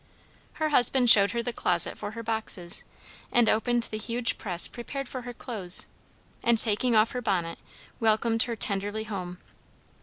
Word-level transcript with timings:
Her 0.53 0.69
husband 0.69 1.11
showed 1.11 1.29
her 1.29 1.43
the 1.43 1.53
closet 1.53 1.95
for 1.95 2.13
her 2.13 2.23
boxes, 2.23 2.85
and 3.31 3.47
opened 3.47 3.83
the 3.83 3.99
huge 3.99 4.39
press 4.39 4.67
prepared 4.67 5.07
for 5.07 5.21
her 5.21 5.31
clothes; 5.33 5.85
and 6.43 6.57
taking 6.57 6.95
off 6.95 7.11
her 7.11 7.21
bonnet, 7.21 7.59
welcomed 7.99 8.41
her 8.49 8.55
tenderly 8.55 9.03
home. 9.03 9.37